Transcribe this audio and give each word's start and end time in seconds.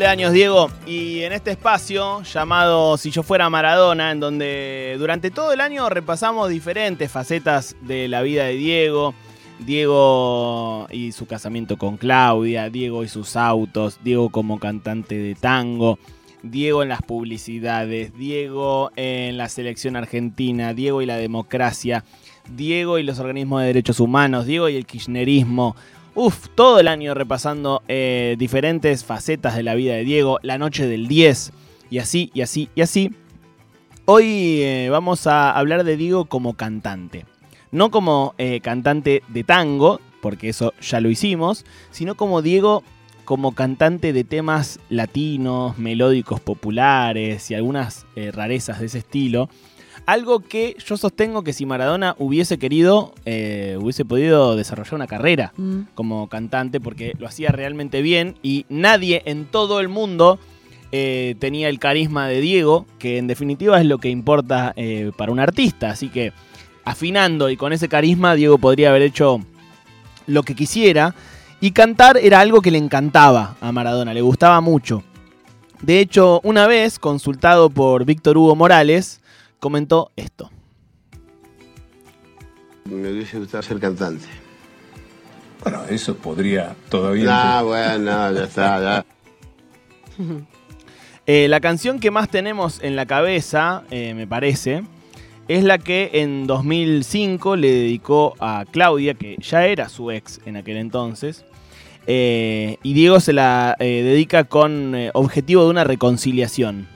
Cumpleaños, 0.00 0.32
Diego. 0.32 0.70
Y 0.86 1.24
en 1.24 1.34
este 1.34 1.50
espacio 1.50 2.22
llamado 2.22 2.96
Si 2.96 3.10
yo 3.10 3.22
fuera 3.22 3.50
Maradona, 3.50 4.12
en 4.12 4.18
donde 4.18 4.96
durante 4.98 5.30
todo 5.30 5.52
el 5.52 5.60
año 5.60 5.90
repasamos 5.90 6.48
diferentes 6.48 7.10
facetas 7.10 7.76
de 7.82 8.08
la 8.08 8.22
vida 8.22 8.44
de 8.44 8.54
Diego. 8.54 9.12
Diego 9.58 10.86
y 10.90 11.12
su 11.12 11.26
casamiento 11.26 11.76
con 11.76 11.98
Claudia, 11.98 12.70
Diego 12.70 13.04
y 13.04 13.08
sus 13.08 13.36
autos, 13.36 13.98
Diego 14.02 14.30
como 14.30 14.58
cantante 14.58 15.18
de 15.18 15.34
tango, 15.34 15.98
Diego 16.42 16.82
en 16.82 16.88
las 16.88 17.02
publicidades, 17.02 18.16
Diego 18.16 18.92
en 18.96 19.36
la 19.36 19.50
selección 19.50 19.96
argentina, 19.96 20.72
Diego 20.72 21.02
y 21.02 21.06
la 21.06 21.18
democracia, 21.18 22.04
Diego 22.48 22.98
y 22.98 23.02
los 23.02 23.18
organismos 23.18 23.60
de 23.60 23.66
derechos 23.66 24.00
humanos, 24.00 24.46
Diego 24.46 24.70
y 24.70 24.76
el 24.76 24.86
kirchnerismo. 24.86 25.76
Uf, 26.16 26.48
todo 26.56 26.80
el 26.80 26.88
año 26.88 27.14
repasando 27.14 27.82
eh, 27.86 28.34
diferentes 28.36 29.04
facetas 29.04 29.54
de 29.54 29.62
la 29.62 29.76
vida 29.76 29.94
de 29.94 30.02
Diego, 30.02 30.40
la 30.42 30.58
noche 30.58 30.88
del 30.88 31.06
10, 31.06 31.52
y 31.88 31.98
así, 31.98 32.32
y 32.34 32.40
así, 32.40 32.68
y 32.74 32.80
así. 32.80 33.12
Hoy 34.06 34.60
eh, 34.62 34.88
vamos 34.90 35.28
a 35.28 35.52
hablar 35.52 35.84
de 35.84 35.96
Diego 35.96 36.24
como 36.24 36.54
cantante. 36.54 37.26
No 37.70 37.92
como 37.92 38.34
eh, 38.38 38.60
cantante 38.60 39.22
de 39.28 39.44
tango, 39.44 40.00
porque 40.20 40.48
eso 40.48 40.74
ya 40.80 41.00
lo 41.00 41.10
hicimos, 41.10 41.64
sino 41.92 42.16
como 42.16 42.42
Diego 42.42 42.82
como 43.24 43.54
cantante 43.54 44.12
de 44.12 44.24
temas 44.24 44.80
latinos, 44.88 45.78
melódicos 45.78 46.40
populares 46.40 47.48
y 47.52 47.54
algunas 47.54 48.04
rarezas 48.32 48.80
de 48.80 48.86
ese 48.86 48.98
estilo. 48.98 49.48
Algo 50.06 50.40
que 50.40 50.76
yo 50.84 50.96
sostengo 50.96 51.44
que 51.44 51.52
si 51.52 51.66
Maradona 51.66 52.16
hubiese 52.18 52.58
querido, 52.58 53.14
eh, 53.26 53.76
hubiese 53.80 54.04
podido 54.04 54.56
desarrollar 54.56 54.94
una 54.94 55.06
carrera 55.06 55.52
mm. 55.56 55.80
como 55.94 56.28
cantante 56.28 56.80
porque 56.80 57.14
lo 57.18 57.26
hacía 57.26 57.50
realmente 57.50 58.02
bien 58.02 58.36
y 58.42 58.66
nadie 58.68 59.22
en 59.26 59.46
todo 59.46 59.80
el 59.80 59.88
mundo 59.88 60.38
eh, 60.92 61.36
tenía 61.38 61.68
el 61.68 61.78
carisma 61.78 62.26
de 62.26 62.40
Diego, 62.40 62.86
que 62.98 63.18
en 63.18 63.28
definitiva 63.28 63.78
es 63.80 63.86
lo 63.86 63.98
que 63.98 64.08
importa 64.08 64.72
eh, 64.76 65.12
para 65.16 65.30
un 65.30 65.38
artista. 65.38 65.90
Así 65.90 66.08
que 66.08 66.32
afinando 66.84 67.48
y 67.50 67.56
con 67.56 67.72
ese 67.72 67.88
carisma, 67.88 68.34
Diego 68.34 68.58
podría 68.58 68.90
haber 68.90 69.02
hecho 69.02 69.40
lo 70.26 70.42
que 70.42 70.54
quisiera. 70.54 71.14
Y 71.60 71.72
cantar 71.72 72.16
era 72.16 72.40
algo 72.40 72.62
que 72.62 72.70
le 72.70 72.78
encantaba 72.78 73.56
a 73.60 73.70
Maradona, 73.70 74.14
le 74.14 74.22
gustaba 74.22 74.60
mucho. 74.60 75.04
De 75.82 76.00
hecho, 76.00 76.40
una 76.42 76.66
vez, 76.66 76.98
consultado 76.98 77.70
por 77.70 78.04
Víctor 78.04 78.36
Hugo 78.36 78.56
Morales, 78.56 79.19
comentó 79.60 80.10
esto. 80.16 80.50
Me 82.86 83.12
hubiese 83.12 83.38
gustado 83.38 83.62
ser 83.62 83.78
cantante. 83.78 84.26
Bueno, 85.62 85.84
eso 85.88 86.16
podría 86.16 86.74
todavía... 86.88 87.60
No, 87.60 87.66
bueno, 87.66 88.32
ya 88.32 88.44
está, 88.44 88.80
ya. 88.80 89.06
Eh, 91.26 91.46
la 91.46 91.60
canción 91.60 92.00
que 92.00 92.10
más 92.10 92.28
tenemos 92.28 92.82
en 92.82 92.96
la 92.96 93.06
cabeza, 93.06 93.84
eh, 93.92 94.14
me 94.14 94.26
parece, 94.26 94.82
es 95.46 95.62
la 95.62 95.78
que 95.78 96.10
en 96.14 96.48
2005 96.48 97.54
le 97.54 97.70
dedicó 97.70 98.34
a 98.40 98.64
Claudia, 98.68 99.14
que 99.14 99.36
ya 99.38 99.64
era 99.66 99.88
su 99.88 100.10
ex 100.10 100.40
en 100.44 100.56
aquel 100.56 100.78
entonces. 100.78 101.44
Eh, 102.08 102.78
y 102.82 102.94
Diego 102.94 103.20
se 103.20 103.32
la 103.32 103.76
dedica 103.78 104.42
con 104.42 104.96
objetivo 105.12 105.62
de 105.62 105.70
una 105.70 105.84
reconciliación. 105.84 106.88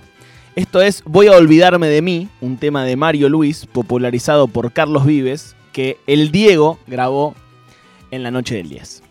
Esto 0.56 0.80
es 0.80 1.02
Voy 1.04 1.26
a 1.26 1.32
olvidarme 1.32 1.88
de 1.88 2.00
mí, 2.00 2.28
un 2.40 2.58
tema 2.58 2.84
de 2.84 2.94
Mario 2.94 3.28
Luis, 3.28 3.66
popularizado 3.66 4.46
por 4.46 4.72
Carlos 4.72 5.04
Vives, 5.04 5.56
que 5.72 5.98
el 6.06 6.30
Diego 6.30 6.78
grabó 6.86 7.34
en 8.12 8.22
la 8.22 8.30
noche 8.30 8.54
del 8.54 8.68
10. 8.68 9.02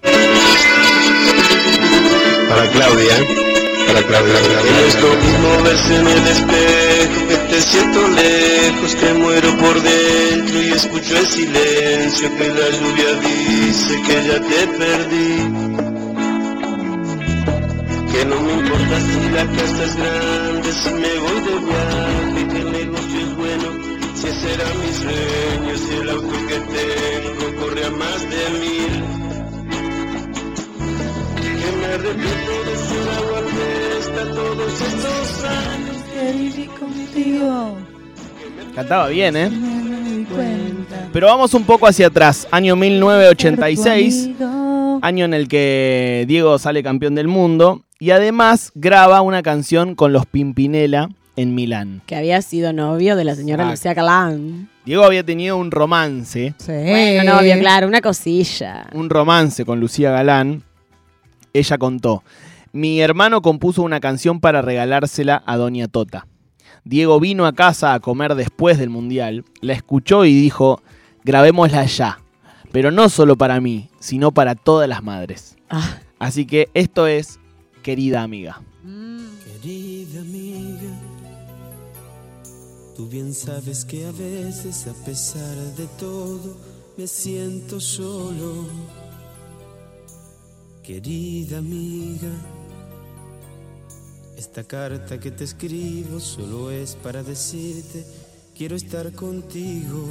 Para 2.48 2.70
Claudia. 2.72 3.16
Para 3.88 4.04
Claudia. 4.04 4.36
Es 4.88 5.02
lo 5.02 5.10
mismo 5.16 5.64
verse 5.64 5.96
en 6.00 6.08
el 6.08 6.28
espejo, 6.28 7.28
que 7.28 7.36
te 7.36 7.62
siento 7.62 8.08
lejos, 8.08 8.96
que 8.96 9.14
muero 9.14 9.58
por 9.58 9.82
dentro 9.82 10.62
y 10.62 10.72
escucho 10.72 11.18
el 11.18 11.28
silencio, 11.28 12.34
que 12.38 12.48
la 12.48 12.70
lluvia 12.70 13.20
dice 13.20 14.02
que 14.08 14.24
ya 14.28 14.40
te 14.40 14.68
perdí 14.78 15.83
que 18.14 18.26
no 18.26 18.40
me 18.42 18.54
importa 18.54 19.00
si 19.02 19.30
la 19.32 19.46
casa 19.58 19.84
es 19.84 19.96
grande, 19.96 20.72
si 20.72 20.90
me 20.92 21.14
voy 21.24 21.40
de 21.48 21.56
viaje, 21.66 22.48
que 22.52 22.60
el 22.60 22.72
negocio 22.72 23.20
es 23.20 23.36
bueno, 23.36 23.68
si 24.14 24.28
ese 24.28 24.54
era 24.54 24.68
mi 24.82 24.92
sueño, 24.94 25.78
si 25.78 25.94
el 25.96 26.10
auto 26.10 26.36
que 26.48 26.58
tengo 26.76 27.46
corre 27.60 27.86
a 27.86 27.90
más 27.90 28.22
de 28.34 28.44
mil. 28.62 28.94
Que 31.42 31.70
me 31.80 31.86
arrepiento 31.86 32.54
de 32.68 32.76
ser 32.88 33.06
agua 33.18 33.40
está 34.00 34.24
todos 34.32 34.74
estos 34.82 35.44
años 35.46 35.98
que 36.14 36.24
viví 36.38 36.68
contigo. 36.68 37.78
Cantaba 38.76 39.08
bien, 39.08 39.36
¿eh? 39.36 39.50
Pero 41.12 41.28
vamos 41.28 41.54
un 41.56 41.64
poco 41.64 41.88
hacia 41.88 42.08
atrás, 42.08 42.48
año 42.52 42.76
1986, 42.76 44.30
año 45.02 45.26
en 45.26 45.34
el 45.34 45.48
que 45.48 46.26
Diego 46.28 46.60
sale 46.60 46.84
campeón 46.84 47.16
del 47.16 47.28
mundo 47.28 47.83
y 48.00 48.12
además 48.12 48.72
graba 48.76 49.22
una 49.22 49.42
canción 49.44 49.96
con 49.96 50.14
los 50.14 50.26
Pimpinela 50.26 51.10
en 51.36 51.56
Milán. 51.56 52.02
Que 52.06 52.16
había 52.16 52.42
sido 52.42 52.74
novio 52.74 53.16
de 53.16 53.24
la 53.24 53.36
señora 53.36 53.70
Lucía 53.70 53.94
Galán. 53.94 54.70
Diego 54.86 55.04
había 55.04 55.24
tenido 55.24 55.58
un 55.58 55.72
romance. 55.72 56.54
Sí. 56.58 56.72
Bueno, 56.72 57.36
novio, 57.36 57.58
claro, 57.60 57.88
una 57.88 58.02
cosilla. 58.02 58.88
Un 58.94 59.10
romance 59.10 59.66
con 59.66 59.80
Lucía 59.80 60.12
Galán. 60.12 60.64
Ella 61.54 61.78
contó, 61.78 62.24
mi 62.72 63.00
hermano 63.02 63.42
compuso 63.42 63.84
una 63.84 64.00
canción 64.00 64.40
para 64.40 64.62
regalársela 64.62 65.44
a 65.46 65.58
Doña 65.58 65.88
Tota. 65.88 66.28
Diego 66.84 67.20
vino 67.20 67.46
a 67.46 67.54
casa 67.54 67.94
a 67.94 68.00
comer 68.00 68.36
después 68.36 68.78
del 68.78 68.90
Mundial, 68.90 69.46
la 69.62 69.74
escuchó 69.74 70.26
y 70.26 70.34
dijo, 70.34 70.82
grabémosla 71.24 71.86
ya, 71.86 72.20
pero 72.72 72.92
no 72.92 73.08
solo 73.08 73.38
para 73.38 73.62
mí, 73.62 73.90
sino 74.00 74.32
para 74.32 74.56
todas 74.56 74.90
las 74.90 75.04
madres. 75.04 75.56
Ah. 75.70 76.00
Así 76.20 76.46
que 76.46 76.70
esto 76.74 77.08
es 77.08 77.40
querida 77.84 78.24
amiga. 78.24 78.62
Querida 79.44 80.22
amiga, 80.22 80.92
tú 82.96 83.08
bien 83.08 83.34
sabes 83.34 83.86
que 83.86 84.06
a 84.06 84.12
veces, 84.12 84.88
a 84.88 84.94
pesar 85.06 85.56
de 85.76 85.86
todo, 86.00 86.58
me 86.98 87.08
siento 87.08 87.80
solo. 87.80 88.68
Querida 90.82 91.60
amiga, 91.60 92.32
esta 94.38 94.64
carta 94.64 95.20
que 95.20 95.32
te 95.32 95.44
escribo 95.44 96.20
solo 96.20 96.72
es 96.72 96.96
para 96.96 97.22
decirte, 97.22 98.06
quiero 98.56 98.76
estar 98.76 99.12
contigo. 99.14 100.06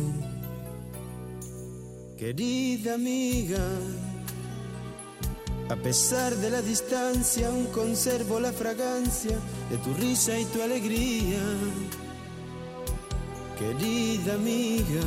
Querida 2.18 2.94
amiga, 2.94 3.62
a 5.68 5.76
pesar 5.76 6.34
de 6.36 6.50
la 6.50 6.62
distancia, 6.62 7.48
aún 7.48 7.66
conservo 7.66 8.40
la 8.40 8.52
fragancia 8.52 9.38
de 9.70 9.76
tu 9.78 9.94
risa 9.94 10.38
y 10.38 10.44
tu 10.46 10.62
alegría. 10.62 11.38
Querida 13.58 14.34
amiga, 14.34 15.00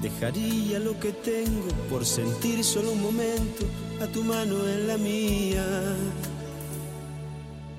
dejaría 0.00 0.78
lo 0.78 0.98
que 0.98 1.12
tengo 1.12 1.68
por 1.90 2.04
sentir 2.04 2.64
solo 2.64 2.92
un 2.92 3.02
momento 3.02 3.64
a 4.02 4.06
tu 4.06 4.22
mano 4.24 4.66
en 4.66 4.88
la 4.88 4.96
mía. 4.96 5.64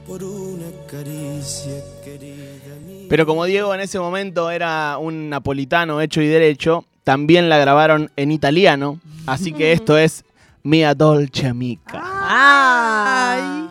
Por 0.08 0.24
una 0.24 0.66
caricia, 0.90 1.84
querida 2.04 2.76
amiga. 2.82 3.08
Pero 3.10 3.26
como 3.26 3.46
Diego 3.46 3.74
en 3.74 3.82
ese 3.82 4.00
momento 4.00 4.50
era 4.50 4.98
un 4.98 5.30
napolitano 5.30 6.02
hecho 6.02 6.22
y 6.22 6.28
derecho, 6.28 6.86
también 7.04 7.50
la 7.50 7.58
grabaron 7.58 8.12
en 8.16 8.32
italiano. 8.32 9.00
Así 9.26 9.52
que 9.52 9.72
esto 9.72 9.98
es 9.98 10.24
Mia 10.64 10.94
dolce 10.94 11.48
amica. 11.48 12.00
Ay. 12.04 13.68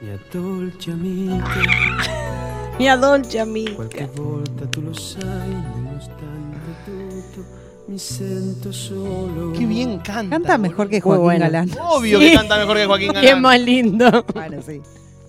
Mia 0.00 0.18
dolce 0.32 0.90
amica. 0.90 1.60
Mia 2.78 2.96
dolce 2.96 3.38
amica. 3.38 3.74
Qualche 3.74 4.10
volta 4.14 4.66
tu 4.66 4.80
lo 4.82 4.92
sai, 4.94 5.50
nonostante 5.50 6.58
tutto, 6.84 7.44
mi 7.86 7.98
sento 7.98 8.72
solo. 8.72 9.52
Qué 9.52 9.64
bien 9.64 9.98
canta. 10.00 10.36
Canta 10.36 10.58
mejor 10.58 10.88
que 10.88 11.00
Joaquín 11.00 11.38
Galán. 11.38 11.70
Obvio 11.80 12.18
que 12.18 12.32
canta 12.32 12.56
mejor 12.58 12.76
que 12.76 12.86
Joaquín 12.86 13.08
Galán. 13.12 13.24
Qué 13.24 13.36
más 13.36 13.60
lindo. 13.60 14.24
Bueno, 14.34 14.60
sí. 14.60 14.80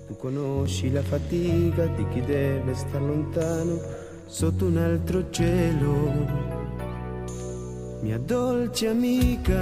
Tu 0.07 0.17
conosci 0.17 0.89
la 0.89 1.01
fatica 1.03 1.85
di 1.95 2.05
chi 2.13 2.21
deve 2.21 2.73
star 2.73 3.01
lontano 3.01 3.77
sotto 4.27 4.65
un 4.65 4.77
altro 4.77 5.29
cielo. 5.29 5.93
Mia 8.01 8.17
dolce 8.17 8.89
amica. 8.89 9.61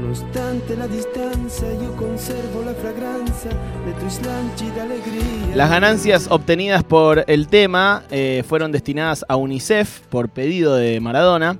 Nonostante 0.00 0.76
la 0.76 0.86
distancia, 0.86 1.66
yo 1.74 1.94
conservo 1.96 2.62
la 2.64 2.72
fragancia 2.72 3.50
de 3.84 3.92
tus 3.94 4.22
de 4.22 4.80
alegría. 4.80 5.56
Las 5.56 5.70
ganancias 5.70 6.28
obtenidas 6.30 6.84
por 6.84 7.24
el 7.26 7.48
tema 7.48 8.04
eh, 8.10 8.44
fueron 8.46 8.70
destinadas 8.70 9.24
a 9.28 9.34
UNICEF 9.34 10.00
por 10.08 10.28
pedido 10.28 10.76
de 10.76 11.00
Maradona. 11.00 11.58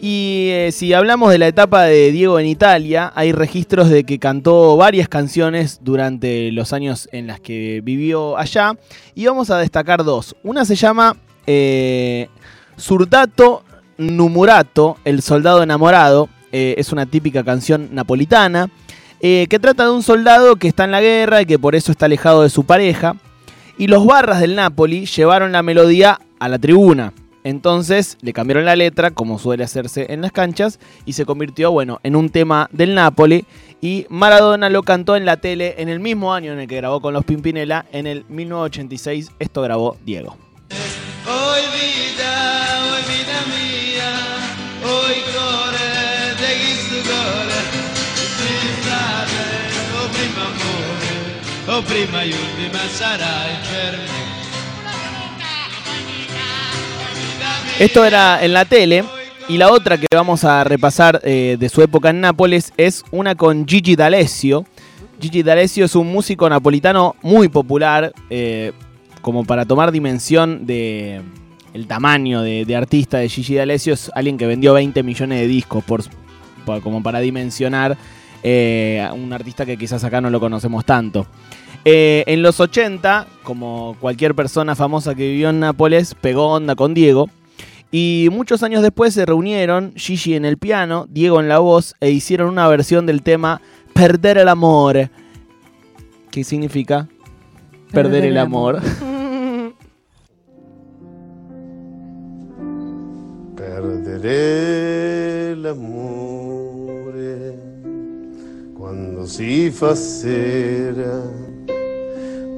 Y 0.00 0.48
eh, 0.50 0.70
si 0.72 0.92
hablamos 0.92 1.32
de 1.32 1.38
la 1.38 1.48
etapa 1.48 1.82
de 1.82 2.12
Diego 2.12 2.38
en 2.38 2.46
Italia, 2.46 3.12
hay 3.16 3.32
registros 3.32 3.90
de 3.90 4.04
que 4.04 4.20
cantó 4.20 4.76
varias 4.76 5.08
canciones 5.08 5.80
durante 5.82 6.52
los 6.52 6.72
años 6.72 7.08
en 7.10 7.26
las 7.26 7.40
que 7.40 7.80
vivió 7.82 8.38
allá. 8.38 8.74
Y 9.16 9.26
vamos 9.26 9.50
a 9.50 9.58
destacar 9.58 10.04
dos. 10.04 10.36
Una 10.44 10.64
se 10.64 10.76
llama 10.76 11.16
eh, 11.48 12.28
Surdato 12.76 13.64
Numurato, 13.98 14.98
El 15.04 15.20
Soldado 15.20 15.64
Enamorado. 15.64 16.28
Eh, 16.52 16.74
es 16.78 16.92
una 16.92 17.06
típica 17.06 17.44
canción 17.44 17.88
napolitana. 17.92 18.68
eh, 19.20 19.46
que 19.48 19.58
trata 19.58 19.84
de 19.84 19.92
un 19.92 20.02
soldado 20.02 20.56
que 20.56 20.68
está 20.68 20.84
en 20.84 20.90
la 20.90 21.00
guerra 21.00 21.40
y 21.40 21.46
que 21.46 21.58
por 21.58 21.74
eso 21.74 21.90
está 21.90 22.04
alejado 22.06 22.42
de 22.42 22.50
su 22.50 22.64
pareja. 22.64 23.16
Y 23.78 23.86
los 23.88 24.04
barras 24.06 24.40
del 24.40 24.54
Napoli 24.54 25.06
llevaron 25.06 25.52
la 25.52 25.62
melodía 25.62 26.20
a 26.38 26.48
la 26.48 26.58
tribuna. 26.58 27.12
Entonces 27.46 28.18
le 28.22 28.32
cambiaron 28.32 28.64
la 28.64 28.74
letra, 28.74 29.12
como 29.12 29.38
suele 29.38 29.62
hacerse 29.62 30.12
en 30.12 30.20
las 30.20 30.32
canchas, 30.32 30.80
y 31.04 31.12
se 31.12 31.24
convirtió, 31.24 31.70
bueno, 31.70 32.00
en 32.02 32.16
un 32.16 32.28
tema 32.28 32.68
del 32.72 32.94
Napoli. 32.94 33.44
Y 33.80 34.04
Maradona 34.08 34.68
lo 34.68 34.82
cantó 34.82 35.14
en 35.14 35.24
la 35.24 35.36
tele 35.36 35.76
en 35.78 35.88
el 35.88 36.00
mismo 36.00 36.34
año 36.34 36.52
en 36.52 36.58
el 36.58 36.66
que 36.66 36.76
grabó 36.76 37.00
con 37.00 37.14
los 37.14 37.24
Pimpinela, 37.24 37.86
en 37.92 38.08
el 38.08 38.24
1986. 38.28 39.30
Esto 39.38 39.62
grabó 39.62 39.96
Diego. 40.04 40.36
Prima 51.82 52.22
e 52.22 52.28
ultima 52.28 52.78
sarai. 52.88 53.56
Esto 57.78 58.04
era 58.04 58.42
en 58.42 58.52
la 58.52 58.64
tele. 58.64 59.04
Y 59.48 59.58
la 59.58 59.70
otra 59.70 59.96
que 59.96 60.08
vamos 60.12 60.42
a 60.44 60.64
repasar 60.64 61.20
eh, 61.22 61.56
de 61.60 61.68
su 61.68 61.80
época 61.80 62.10
en 62.10 62.20
Nápoles 62.20 62.72
es 62.76 63.04
una 63.12 63.36
con 63.36 63.64
Gigi 63.64 63.94
D'Alessio. 63.94 64.64
Gigi 65.20 65.44
D'Alessio 65.44 65.84
es 65.84 65.94
un 65.94 66.10
músico 66.10 66.48
napolitano 66.50 67.14
muy 67.22 67.48
popular, 67.48 68.12
eh, 68.28 68.72
como 69.20 69.44
para 69.44 69.64
tomar 69.64 69.92
dimensión 69.92 70.66
de 70.66 71.22
tamaño 71.86 72.42
de, 72.42 72.74
artista 72.74 73.18
de 73.18 73.28
Gigi 73.28 73.54
D'Alessio, 73.54 73.94
es 73.94 74.10
alguien 74.14 74.36
que 74.36 74.46
vendió 74.46 74.72
20 74.72 75.02
millones 75.02 75.40
de 75.40 75.46
discos, 75.46 75.84
como 76.82 77.02
para 77.02 77.20
dimensionar 77.20 77.96
eh, 78.42 79.06
un 79.12 79.32
artista 79.32 79.64
que 79.66 79.76
quizás 79.76 80.02
acá 80.02 80.20
no 80.20 80.30
lo 80.30 80.40
conocemos 80.40 80.84
tanto. 80.84 81.26
Eh, 81.84 82.24
en 82.26 82.42
los 82.42 82.60
80, 82.60 83.26
como 83.42 83.96
cualquier 84.00 84.34
persona 84.34 84.74
famosa 84.74 85.14
que 85.14 85.28
vivió 85.28 85.50
en 85.50 85.60
Nápoles, 85.60 86.14
pegó 86.14 86.52
onda 86.52 86.74
con 86.74 86.94
Diego. 86.94 87.28
Y 87.90 88.28
muchos 88.32 88.62
años 88.62 88.82
después 88.82 89.14
se 89.14 89.26
reunieron 89.26 89.92
Gigi 89.96 90.34
en 90.34 90.44
el 90.44 90.58
piano, 90.58 91.06
Diego 91.08 91.40
en 91.40 91.48
la 91.48 91.58
voz, 91.58 91.94
e 92.00 92.10
hicieron 92.10 92.48
una 92.48 92.68
versión 92.68 93.06
del 93.06 93.22
tema 93.22 93.60
Perder 93.94 94.38
el 94.38 94.48
amor. 94.48 95.08
¿Qué 96.30 96.44
significa? 96.44 97.08
Perder, 97.92 98.24
el 98.24 98.38
amor. 98.38 98.82
Perdere 103.56 105.54
l'amore 105.54 107.58
quando 108.74 109.26
si 109.26 109.70
fa 109.70 109.94
sera, 109.94 111.22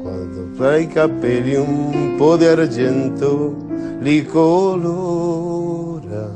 quando 0.09 0.49
fai 0.55 0.85
i 0.85 0.89
capelli 0.89 1.55
un 1.55 2.15
po' 2.17 2.37
di 2.37 2.47
argento 2.47 3.55
li 4.01 4.25
colora, 4.25 6.31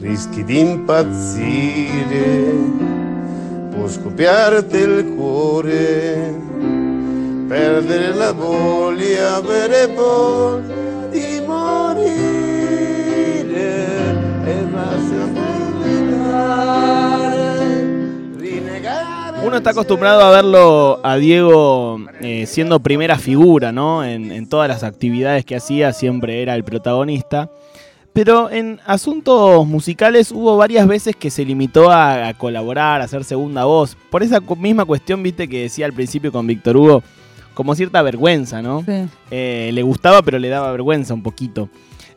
rischi 0.00 0.44
di 0.44 0.58
impazzire, 0.58 2.52
può 3.70 3.88
scoppiarti 3.88 4.76
il 4.76 5.14
cuore, 5.16 6.34
perdere 7.48 8.14
la 8.14 8.32
voglia, 8.32 9.36
avere 9.36 9.86
voglia 9.94 10.87
Uno 19.48 19.56
está 19.56 19.70
acostumbrado 19.70 20.20
a 20.20 20.30
verlo 20.30 21.00
a 21.02 21.16
Diego 21.16 21.98
eh, 22.20 22.44
siendo 22.44 22.80
primera 22.80 23.16
figura, 23.16 23.72
¿no? 23.72 24.04
En, 24.04 24.30
en 24.30 24.46
todas 24.46 24.68
las 24.68 24.84
actividades 24.84 25.46
que 25.46 25.56
hacía 25.56 25.94
siempre 25.94 26.42
era 26.42 26.54
el 26.54 26.64
protagonista. 26.64 27.50
Pero 28.12 28.50
en 28.50 28.78
asuntos 28.84 29.66
musicales 29.66 30.32
hubo 30.32 30.58
varias 30.58 30.86
veces 30.86 31.16
que 31.16 31.30
se 31.30 31.46
limitó 31.46 31.90
a, 31.90 32.28
a 32.28 32.34
colaborar, 32.34 33.00
a 33.00 33.04
hacer 33.04 33.24
segunda 33.24 33.64
voz. 33.64 33.96
Por 34.10 34.22
esa 34.22 34.40
misma 34.40 34.84
cuestión, 34.84 35.22
viste, 35.22 35.48
que 35.48 35.62
decía 35.62 35.86
al 35.86 35.94
principio 35.94 36.30
con 36.30 36.46
Víctor 36.46 36.76
Hugo, 36.76 37.02
como 37.54 37.74
cierta 37.74 38.02
vergüenza, 38.02 38.60
¿no? 38.60 38.82
Sí. 38.84 39.06
Eh, 39.30 39.70
le 39.72 39.82
gustaba, 39.82 40.20
pero 40.20 40.38
le 40.38 40.50
daba 40.50 40.70
vergüenza 40.72 41.14
un 41.14 41.22
poquito. 41.22 41.70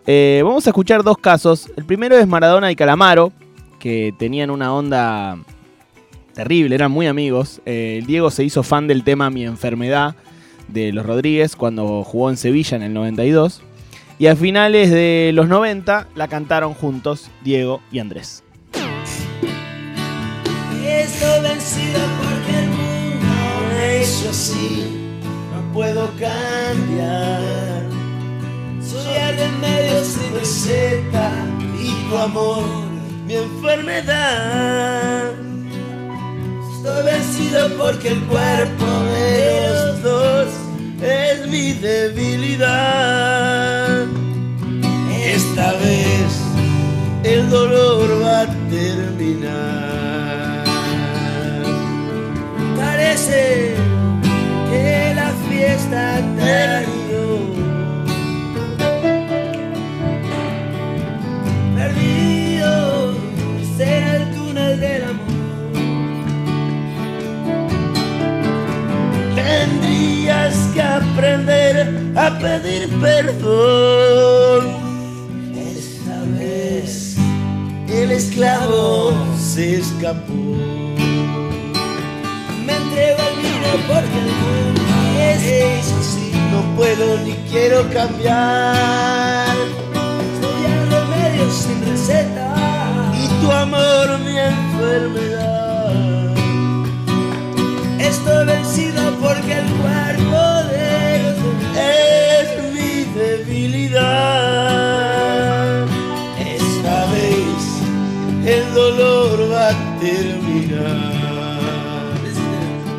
Eh, 0.06 0.42
vamos 0.44 0.68
a 0.68 0.72
escuchar 0.72 1.02
dos 1.02 1.18
casos. 1.18 1.72
El 1.78 1.86
primero 1.86 2.18
es 2.18 2.28
Maradona 2.28 2.70
y 2.70 2.76
Calamaro, 2.76 3.32
que 3.80 4.14
tenían 4.20 4.50
una 4.50 4.74
onda 4.74 5.38
terrible, 6.34 6.76
eran 6.76 6.92
muy 6.92 7.08
amigos. 7.08 7.62
Eh, 7.66 8.04
Diego 8.06 8.32
se 8.32 8.44
hizo 8.44 8.64
fan 8.64 8.88
del 8.88 9.04
tema 9.04 9.30
Mi 9.30 9.46
enfermedad 9.46 10.16
de 10.68 10.92
los 10.92 11.06
Rodríguez 11.06 11.56
cuando 11.56 12.04
jugó 12.04 12.30
en 12.30 12.38
Sevilla 12.38 12.78
en 12.78 12.84
el 12.84 12.94
92. 12.94 13.62
Y 14.20 14.28
a 14.28 14.36
finales 14.36 14.92
de 14.92 15.32
los 15.34 15.48
90 15.48 16.08
la 16.16 16.28
cantaron 16.28 16.74
juntos 16.74 17.32
Diego 17.44 17.82
y 17.92 18.00
Andrés. 18.00 18.44
Estoy 20.86 21.42
vencido 21.42 22.00
porque 22.22 22.60
el 22.60 22.70
mundo 22.70 23.28
así, 24.30 25.18
no 25.52 25.74
puedo 25.74 26.08
cambiar. 26.20 27.42
Soy 28.82 29.16
el 29.16 29.38
remedio 29.38 30.04
sin 30.04 30.34
receta 30.34 31.32
y 31.82 32.10
tu 32.10 32.18
amor, 32.18 32.64
mi 33.26 33.36
enfermedad. 33.36 35.34
Estoy 36.84 37.04
vencido 37.06 37.70
porque 37.78 38.08
el 38.08 38.22
cuerpo 38.24 38.86
de 38.86 39.70
los 39.70 40.02
dos 40.02 40.48
es 41.00 41.46
mi 41.48 41.74
debilidad. 41.74 43.28
Esta 45.24 45.74
vez 45.74 46.42
el 47.24 47.52
dolor 47.52 48.24
va 48.24 48.42
a 48.42 48.48
terminar. 48.72 50.64
Parece 52.76 53.76
que 54.72 55.14
la 55.16 55.32
fiesta 55.48 56.20
terminó. 56.36 57.01
Escapó. 79.62 80.34
Me 82.66 82.74
entrego 82.76 83.22
al 83.22 83.36
vino 83.38 83.72
porque 83.88 84.18
el 84.26 84.32
mundo 84.42 84.82
es 85.20 85.92
así. 85.94 86.32
No 86.52 86.60
puedo 86.76 87.18
ni 87.20 87.34
quiero 87.50 87.88
cambiar. 87.92 89.56
Soy 90.42 90.66
el 90.66 90.92
remedio 90.92 91.52
sin 91.52 91.86
receta. 91.86 92.56
Y 93.14 93.28
tu 93.42 93.52
amor 93.52 94.20
mi 94.20 94.38
enfermedad. 94.38 95.92
Estoy 98.00 98.46
vencido 98.46 99.02
porque 99.22 99.54
el 99.60 99.68
cuerpo 99.82 100.51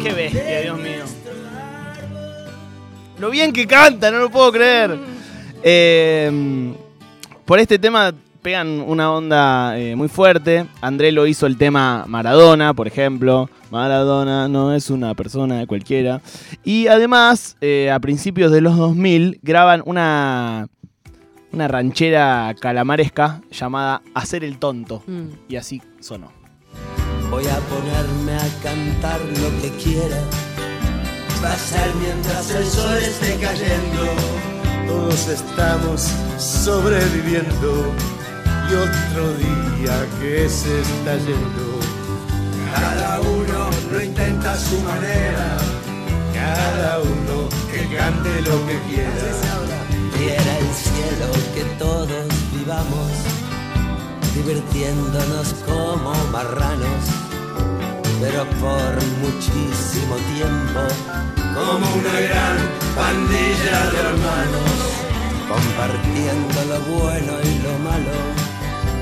¡Qué 0.03 0.13
bestia, 0.13 0.61
Dios 0.63 0.79
mío! 0.79 1.05
Lo 3.19 3.31
bien 3.31 3.53
que 3.53 3.67
canta, 3.67 4.11
no 4.11 4.19
lo 4.19 4.31
puedo 4.31 4.51
creer. 4.51 4.99
Eh, 5.63 6.75
por 7.45 7.61
este 7.61 7.79
tema 7.79 8.13
pegan 8.43 8.81
una 8.81 9.13
onda 9.13 9.79
eh, 9.79 9.95
muy 9.95 10.09
fuerte. 10.09 10.67
André 10.81 11.13
lo 11.13 11.27
hizo 11.27 11.47
el 11.47 11.57
tema 11.57 12.05
Maradona, 12.09 12.75
por 12.75 12.89
ejemplo. 12.89 13.49
Maradona 13.71 14.49
no 14.49 14.75
es 14.75 14.91
una 14.91 15.15
persona 15.15 15.67
cualquiera. 15.67 16.21
Y 16.65 16.89
además, 16.89 17.57
eh, 17.61 17.91
a 17.91 18.01
principios 18.01 18.51
de 18.51 18.61
los 18.61 18.77
2000, 18.77 19.39
graban 19.43 19.83
una, 19.87 20.67
una 21.53 21.69
ranchera 21.69 22.55
calamaresca 22.61 23.41
llamada 23.51 24.03
Hacer 24.15 24.43
el 24.43 24.59
tonto. 24.59 25.03
Mm. 25.07 25.29
Y 25.49 25.57
así 25.57 25.81
sonó. 26.01 26.42
Voy 27.33 27.47
a 27.47 27.59
ponerme 27.61 28.35
a 28.35 28.47
cantar 28.63 29.19
lo 29.19 29.49
que 29.63 29.71
quiera. 29.83 30.21
Va 31.43 31.55
a 31.55 31.57
ser 31.57 31.95
mientras 31.95 32.51
el 32.51 32.67
sol 32.67 32.95
esté 32.99 33.39
cayendo. 33.39 34.05
Todos 34.87 35.29
estamos 35.29 36.09
sobreviviendo. 36.37 37.87
Y 38.69 38.75
otro 38.75 39.33
día 39.39 40.07
que 40.21 40.47
se 40.47 40.83
está 40.83 41.17
yendo. 41.17 41.81
Cada 42.75 43.21
uno 43.21 43.71
lo 43.91 44.03
intenta 44.03 44.53
a 44.53 44.59
su 44.59 44.79
manera. 44.83 45.57
Cada 46.35 46.99
uno 46.99 47.49
que 47.73 47.97
cante 47.97 48.43
lo 48.43 48.67
que 48.67 48.79
quiera. 48.91 49.33
Quiera 50.19 50.59
el 50.59 50.75
cielo 50.75 51.33
que 51.55 51.65
todos 51.79 52.27
vivamos 52.53 53.43
divirtiéndonos 54.35 55.55
como 55.67 56.15
marranos, 56.33 57.05
pero 58.23 58.45
por 58.63 58.95
muchísimo 59.21 60.15
tiempo, 60.37 60.81
como 61.57 61.87
una 61.97 62.21
gran 62.21 62.57
pandilla 62.95 63.79
de 63.91 63.99
hermanos, 63.99 64.79
compartiendo 65.49 66.59
lo 66.71 66.81
bueno 66.99 67.33
y 67.43 67.53
lo 67.67 67.75
malo, 67.81 68.17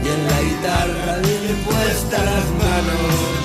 y 0.02 0.08
en 0.08 0.20
la 0.30 0.40
guitarra 0.48 1.18
bien 1.18 1.64
puestas 1.66 2.24
las 2.24 2.46
manos, 2.64 3.42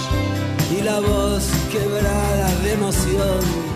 y 0.72 0.82
la 0.82 1.00
voz 1.01 1.44
quebrada 1.70 2.55
de 2.63 2.74
emoción, 2.74 3.75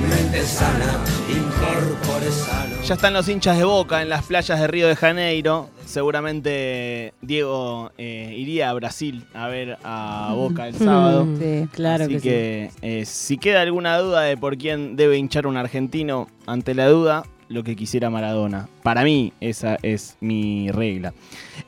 mente 0.00 0.42
sana, 0.42 1.04
incorpore 1.28 2.30
sano. 2.30 2.76
Ya 2.84 2.94
están 2.94 3.12
los 3.12 3.28
hinchas 3.28 3.58
de 3.58 3.64
Boca 3.64 4.02
en 4.02 4.08
las 4.08 4.24
playas 4.24 4.58
de 4.60 4.66
Río 4.66 4.88
de 4.88 4.96
Janeiro. 4.96 5.68
Seguramente 5.84 7.12
Diego 7.22 7.90
eh, 7.98 8.34
iría 8.36 8.70
a 8.70 8.74
Brasil 8.74 9.24
a 9.34 9.48
ver 9.48 9.78
a 9.84 10.32
Boca 10.34 10.68
el 10.68 10.74
sábado. 10.74 11.24
Mm, 11.24 11.38
Sí. 11.38 11.68
Claro 11.72 12.04
Así 12.04 12.14
que, 12.14 12.20
que, 12.20 12.70
eh, 12.82 13.04
si 13.06 13.38
queda 13.38 13.62
alguna 13.62 13.98
duda 13.98 14.22
de 14.22 14.36
por 14.36 14.56
quién 14.58 14.96
debe 14.96 15.16
hinchar 15.18 15.46
un 15.46 15.56
argentino, 15.56 16.28
ante 16.46 16.74
la 16.74 16.88
duda, 16.88 17.24
lo 17.48 17.64
que 17.64 17.76
quisiera 17.76 18.10
Maradona. 18.10 18.68
Para 18.82 19.04
mí, 19.04 19.32
esa 19.40 19.78
es 19.82 20.16
mi 20.20 20.70
regla. 20.70 21.14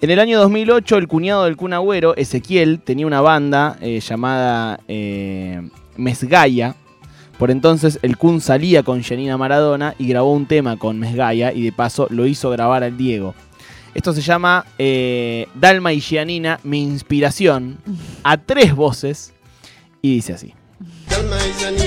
En 0.01 0.11
el 0.11 0.21
año 0.21 0.39
2008, 0.39 0.99
el 0.99 1.09
cuñado 1.09 1.45
del 1.45 1.57
Kun 1.57 1.73
Agüero, 1.73 2.15
Ezequiel, 2.17 2.81
tenía 2.81 3.07
una 3.07 3.21
banda 3.23 3.77
eh, 3.81 4.01
llamada 4.01 4.81
eh, 4.89 5.63
Mesgaya. 5.97 6.75
Por 7.41 7.51
entonces, 7.51 7.99
el 8.03 8.19
Kun 8.19 8.43
salía 8.43 8.83
con 8.83 9.03
Janina 9.03 9.39
Maradona 9.39 9.95
y 9.99 10.07
grabó 10.07 10.31
un 10.35 10.45
tema 10.45 10.77
con 10.77 10.99
Mesgaya 10.99 11.55
y 11.55 11.63
de 11.63 11.73
paso 11.73 12.07
lo 12.11 12.27
hizo 12.27 12.51
grabar 12.51 12.85
al 12.85 12.99
Diego. 12.99 13.35
Esto 13.95 14.13
se 14.13 14.21
llama 14.21 14.67
eh, 14.79 15.49
Dalma 15.55 15.95
y 15.95 16.01
Gianina, 16.03 16.61
mi 16.65 16.83
inspiración, 16.83 17.79
a 18.25 18.37
tres 18.37 18.77
voces, 18.77 19.33
y 20.03 20.17
dice 20.17 20.35
así. 20.35 20.53
Calma 21.09 21.39
y 21.39 21.80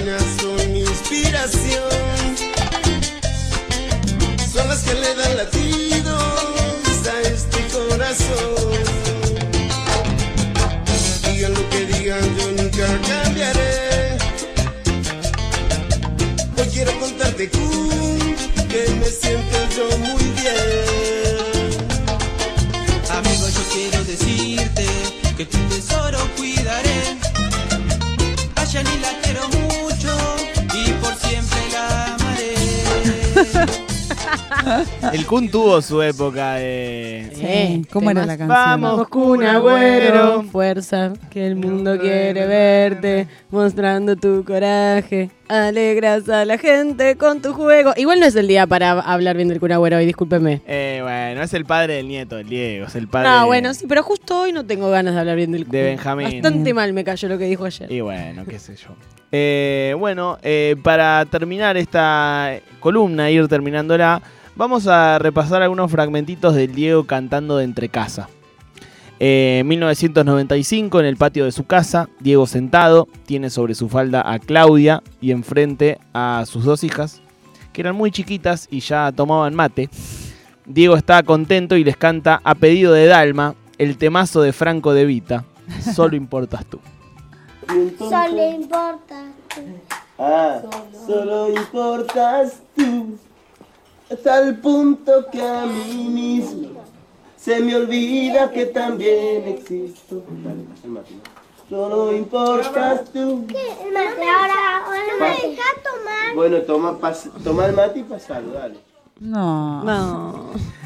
que 17.49 18.89
me 18.99 19.05
siento 19.05 19.57
yo 19.75 19.97
muy 19.97 20.22
El 35.13 35.25
Kun 35.25 35.49
tuvo 35.49 35.81
su 35.81 36.01
época 36.01 36.55
de... 36.55 37.29
Sí, 37.33 37.85
¿Cómo 37.91 38.11
era 38.11 38.25
la 38.25 38.37
canción? 38.37 38.49
Vamos, 38.49 39.07
Kun 39.07 39.43
Agüero, 39.43 40.43
fuerza, 40.43 41.13
que 41.29 41.45
el 41.45 41.55
mundo 41.55 41.97
quiere 41.99 42.45
verte, 42.45 43.27
mostrando 43.51 44.15
tu 44.15 44.43
coraje. 44.43 45.29
Alegras 45.47 46.27
a 46.29 46.45
la 46.45 46.57
gente 46.57 47.15
con 47.17 47.41
tu 47.41 47.53
juego. 47.53 47.93
Igual 47.95 48.19
no 48.19 48.25
es 48.25 48.35
el 48.35 48.47
día 48.47 48.65
para 48.65 48.91
hablar 48.91 49.35
bien 49.35 49.49
del 49.49 49.59
Kun 49.59 49.71
Agüero 49.71 49.97
hoy, 49.97 50.05
discúlpeme. 50.05 50.61
Eh, 50.65 50.99
bueno, 51.01 51.43
es 51.43 51.53
el 51.53 51.65
padre 51.65 51.95
del 51.95 52.07
nieto, 52.07 52.37
el 52.37 52.47
Diego, 52.47 52.87
es 52.87 52.95
el 52.95 53.07
padre 53.07 53.29
No, 53.29 53.45
bueno, 53.47 53.73
sí, 53.73 53.85
pero 53.87 54.03
justo 54.03 54.41
hoy 54.41 54.51
no 54.51 54.65
tengo 54.65 54.89
ganas 54.89 55.13
de 55.13 55.19
hablar 55.19 55.35
bien 55.35 55.51
del 55.51 55.63
Kun. 55.65 55.71
de 55.71 55.83
Benjamín. 55.83 56.41
Bastante 56.41 56.73
mal 56.73 56.93
me 56.93 57.03
cayó 57.03 57.27
lo 57.27 57.37
que 57.37 57.45
dijo 57.45 57.65
ayer. 57.65 57.91
Y 57.91 58.01
bueno, 58.01 58.45
qué 58.45 58.57
sé 58.59 58.75
yo. 58.75 58.95
Eh, 59.31 59.95
bueno, 59.97 60.37
eh, 60.43 60.75
para 60.83 61.25
terminar 61.25 61.75
esta 61.75 62.53
columna, 62.79 63.31
ir 63.31 63.47
terminándola, 63.47 64.21
vamos 64.55 64.87
a 64.87 65.19
repasar 65.19 65.61
algunos 65.61 65.91
fragmentitos 65.91 66.55
del 66.55 66.73
Diego 66.73 67.05
cantando 67.05 67.57
de 67.57 67.65
entre 67.65 67.89
casa. 67.89 68.29
Eh, 69.19 69.63
1995, 69.65 70.99
en 70.99 71.05
el 71.05 71.17
patio 71.17 71.45
de 71.45 71.51
su 71.51 71.65
casa, 71.65 72.09
Diego 72.19 72.45
sentado, 72.47 73.07
tiene 73.25 73.49
sobre 73.49 73.75
su 73.75 73.87
falda 73.87 74.29
a 74.29 74.39
Claudia 74.39 75.01
y 75.21 75.31
enfrente 75.31 75.99
a 76.13 76.43
sus 76.45 76.65
dos 76.65 76.83
hijas, 76.83 77.21
que 77.71 77.81
eran 77.81 77.95
muy 77.95 78.11
chiquitas 78.11 78.67
y 78.69 78.81
ya 78.81 79.11
tomaban 79.11 79.55
mate. 79.55 79.89
Diego 80.65 80.95
está 80.95 81.23
contento 81.23 81.75
y 81.75 81.83
les 81.83 81.97
canta 81.97 82.41
a 82.43 82.55
pedido 82.55 82.93
de 82.93 83.07
Dalma 83.07 83.55
el 83.77 83.97
temazo 83.97 84.41
de 84.41 84.53
Franco 84.53 84.93
de 84.93 85.05
Vita, 85.05 85.45
Solo 85.93 86.15
importas 86.15 86.65
tú. 86.65 86.79
Solo 87.97 88.51
importa 88.51 89.23
tú. 89.53 89.61
Ah, 90.19 90.61
solo 91.07 91.49
importas 91.49 92.61
tú, 92.75 93.17
a 94.13 94.17
tal 94.23 94.55
punto 94.57 95.25
que 95.31 95.41
a 95.41 95.65
mí 95.65 96.05
mismo 96.09 96.69
se 97.37 97.59
me 97.59 97.75
olvida 97.75 98.51
que 98.51 98.67
también 98.67 99.47
existo. 99.47 100.23
Solo 101.69 102.13
importas 102.15 103.05
tú. 103.11 103.45
El 103.49 103.93
mate 103.93 104.29
ahora, 104.29 104.85
ahora 104.85 105.01
me 105.19 105.47
deja 105.49 105.63
tomar. 105.83 106.35
Bueno, 106.35 106.57
toma, 106.61 106.99
pas- 106.99 107.29
toma 107.43 107.65
el 107.65 107.73
mate 107.75 107.99
y 107.99 108.03
pasalo, 108.03 108.51
dale. 108.53 108.77
No. 109.19 109.83
No. 109.83 110.51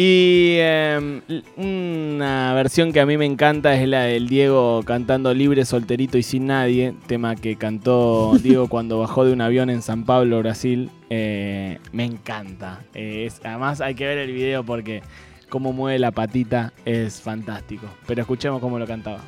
Y 0.00 0.58
eh, 0.60 1.22
una 1.56 2.54
versión 2.54 2.92
que 2.92 3.00
a 3.00 3.06
mí 3.06 3.16
me 3.16 3.26
encanta 3.26 3.74
es 3.74 3.88
la 3.88 4.02
del 4.02 4.28
Diego 4.28 4.82
cantando 4.84 5.34
Libre, 5.34 5.64
Solterito 5.64 6.16
y 6.18 6.22
Sin 6.22 6.46
Nadie, 6.46 6.94
tema 7.08 7.34
que 7.34 7.56
cantó 7.56 8.34
Diego 8.40 8.68
cuando 8.68 9.00
bajó 9.00 9.24
de 9.24 9.32
un 9.32 9.40
avión 9.40 9.70
en 9.70 9.82
San 9.82 10.04
Pablo, 10.04 10.38
Brasil. 10.38 10.88
Eh, 11.10 11.78
me 11.90 12.04
encanta. 12.04 12.84
Eh, 12.94 13.24
es- 13.26 13.40
además 13.42 13.80
hay 13.80 13.96
que 13.96 14.06
ver 14.06 14.18
el 14.18 14.30
video 14.32 14.62
porque 14.62 15.02
cómo 15.48 15.72
mueve 15.72 15.98
la 15.98 16.12
patita 16.12 16.72
es 16.84 17.20
fantástico. 17.20 17.88
Pero 18.06 18.20
escuchemos 18.20 18.60
cómo 18.60 18.78
lo 18.78 18.86
cantaba. 18.86 19.18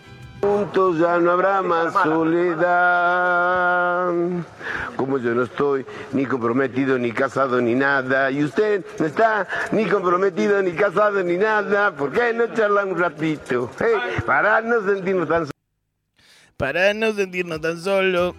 Juntos 0.40 0.98
ya 0.98 1.18
no 1.18 1.32
habrá 1.32 1.60
más 1.60 1.92
soledad. 1.92 3.30
Como 4.96 5.18
yo 5.18 5.34
no 5.34 5.42
estoy 5.42 5.84
ni 6.12 6.24
comprometido, 6.24 6.98
ni 6.98 7.12
casado, 7.12 7.60
ni 7.60 7.74
nada. 7.74 8.30
Y 8.30 8.42
usted 8.44 8.82
no 8.98 9.04
está 9.04 9.46
ni 9.72 9.84
comprometido, 9.84 10.62
ni 10.62 10.72
casado, 10.72 11.22
ni 11.22 11.36
nada. 11.36 11.94
¿Por 11.94 12.10
qué 12.12 12.32
no 12.32 12.46
charla 12.54 12.86
un 12.86 12.98
ratito? 12.98 13.70
Hey, 13.78 14.22
para 14.24 14.62
no 14.62 14.82
sentirnos 14.82 15.28
tan 15.28 15.46
Para 16.56 16.94
no 16.94 17.12
sentirnos 17.12 17.60
tan 17.60 17.78
solo. 17.78 18.34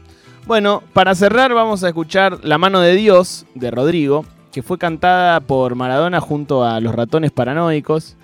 Bueno, 0.48 0.82
para 0.94 1.14
cerrar 1.14 1.54
vamos 1.54 1.84
a 1.84 1.90
escuchar 1.90 2.44
La 2.44 2.58
mano 2.58 2.80
de 2.82 2.96
Dios 2.96 3.46
de 3.54 3.70
Rodrigo, 3.70 4.26
que 4.52 4.64
fue 4.64 4.80
cantada 4.80 5.40
por 5.40 5.76
Maradona 5.76 6.20
junto 6.20 6.64
a 6.64 6.80
Los 6.80 6.96
Ratones 6.96 7.30
Paranoicos. 7.32 8.18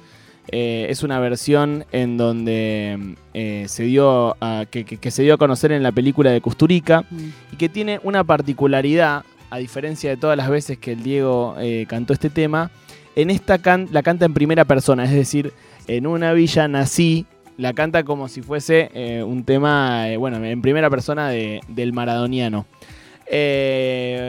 Eh, 0.51 0.88
es 0.89 1.04
una 1.04 1.20
versión 1.20 1.86
en 1.92 2.16
donde 2.18 3.16
eh, 3.34 3.66
se 3.68 3.84
dio 3.84 4.36
a, 4.39 4.66
que, 4.70 4.86
que- 4.86 4.98
que 4.98 5.12
se 5.12 5.24
dio 5.24 5.34
a 5.34 5.38
conocer 5.38 5.72
en 5.74 5.84
la 5.84 5.92
película 5.92 6.32
de 6.32 6.39
Custurica 6.39 7.04
y 7.51 7.58
que 7.58 7.68
tiene 7.68 8.00
una 8.04 8.24
particularidad, 8.24 9.24
a 9.50 9.58
diferencia 9.58 10.10
de 10.10 10.18
todas 10.18 10.38
las 10.38 10.50
veces 10.50 10.77
que 10.77 10.94
el 10.94 11.04
Diego 11.04 11.56
eh, 11.60 11.86
cantó 11.89 12.13
este 12.13 12.30
tema, 12.30 12.72
en 13.16 13.30
esta 13.30 13.58
can- 13.58 13.88
la 13.92 14.04
canta 14.04 14.25
en 14.25 14.34
primera 14.34 14.63
persona, 14.66 15.04
es 15.04 15.12
decir, 15.12 15.51
en 15.88 16.08
una 16.08 16.32
villa 16.34 16.68
nací, 16.68 17.25
la 17.58 17.74
canta 17.74 18.04
como 18.04 18.27
si 18.30 18.42
fuese 18.42 18.89
un 19.25 19.44
tema, 19.44 20.06
bueno, 20.18 20.44
en 20.46 20.62
primera 20.62 20.89
persona 20.89 21.30
de- 21.30 21.60
del 21.68 21.92
maradoniano. 21.92 22.66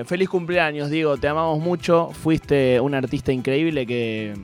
Feliz 0.07 0.29
cumpleaños, 0.29 0.91
Diego, 0.91 1.17
te 1.17 1.29
amamos 1.29 1.61
mucho, 1.61 2.11
fuiste 2.13 2.81
un 2.81 2.95
artista 2.95 3.33
increíble 3.33 3.87
que, 3.87 4.35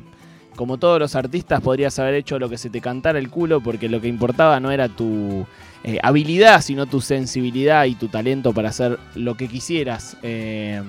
como 0.56 0.78
todos 0.78 0.98
los 0.98 1.14
artistas, 1.14 1.60
podrías 1.60 1.98
haber 1.98 2.14
hecho 2.14 2.38
lo 2.38 2.48
que 2.48 2.58
se 2.58 2.70
te 2.70 2.80
cantara 2.80 3.18
el 3.18 3.30
culo, 3.30 3.60
porque 3.60 3.88
lo 3.88 4.00
que 4.00 4.08
importaba 4.08 4.60
no 4.60 4.70
era 4.70 4.88
tu 4.88 5.46
eh, 5.82 5.98
habilidad, 6.02 6.60
sino 6.62 6.86
tu 6.86 7.00
sensibilidad 7.00 7.84
y 7.84 7.94
tu 7.94 8.08
talento 8.08 8.52
para 8.52 8.70
hacer 8.70 8.98
lo 9.14 9.36
que 9.36 9.48
quisieras. 9.48 10.16
Eh, 10.22 10.82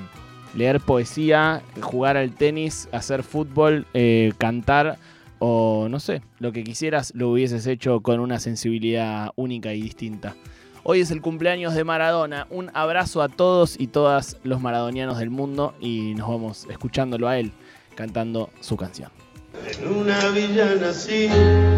leer 0.55 0.79
poesía, 0.79 1.61
jugar 1.81 2.17
al 2.17 2.31
tenis, 2.31 2.87
hacer 2.91 3.23
fútbol, 3.23 3.85
eh, 3.93 4.33
cantar 4.37 4.97
o 5.39 5.87
no 5.89 5.99
sé, 5.99 6.21
lo 6.39 6.51
que 6.53 6.63
quisieras 6.63 7.11
lo 7.13 7.29
hubieses 7.29 7.67
hecho 7.67 7.99
con 7.99 8.19
una 8.19 8.39
sensibilidad 8.39 9.31
única 9.35 9.73
y 9.73 9.81
distinta. 9.81 10.35
Hoy 10.83 11.01
es 11.01 11.11
el 11.11 11.21
cumpleaños 11.21 11.73
de 11.73 11.83
Maradona. 11.83 12.47
Un 12.51 12.69
abrazo 12.73 13.21
a 13.21 13.27
todos 13.27 13.75
y 13.79 13.87
todas 13.87 14.37
los 14.43 14.61
maradonianos 14.61 15.17
del 15.17 15.31
mundo 15.31 15.73
y 15.81 16.13
nos 16.13 16.29
vamos 16.29 16.67
escuchándolo 16.69 17.27
a 17.27 17.39
él 17.39 17.51
cantando 17.95 18.49
su 18.59 18.77
canción. 18.77 19.24
En 19.63 19.87
una 19.87 20.29
villa 20.29 20.75
nací, 20.79 21.29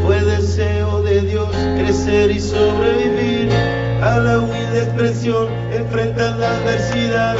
fue 0.03 0.19
deseo 0.21 1.01
de 1.03 1.21
Dios 1.21 1.49
crecer 1.77 2.31
y 2.31 2.39
sobrevivir 2.39 3.49
a 4.01 4.19
la 4.19 4.39
humilde 4.39 4.83
expresión, 4.83 5.47
enfrentar 5.71 6.37
la 6.37 6.49
adversidad 6.49 7.35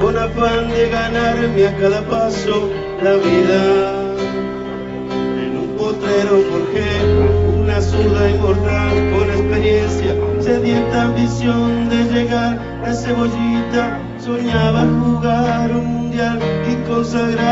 con 0.00 0.16
afán 0.16 0.68
de 0.68 0.88
ganarme 0.88 1.66
a 1.66 1.76
cada 1.76 2.02
paso 2.02 2.70
la 3.02 3.14
vida. 3.14 3.92
En 5.42 5.58
un 5.58 5.76
potrero 5.76 6.40
forjé 6.50 6.90
una 7.60 7.80
zurda 7.80 8.30
inmortal 8.30 9.10
con 9.12 9.30
experiencia, 9.30 10.14
sedienta 10.40 11.02
ambición 11.02 11.88
de 11.88 12.04
llegar 12.04 12.58
a 12.84 12.94
cebollita. 12.94 14.00
Soñaba 14.18 14.84
jugar 15.02 15.70
un 15.72 15.86
mundial 15.86 16.38
y 16.70 16.88
consagrarme 16.88 17.49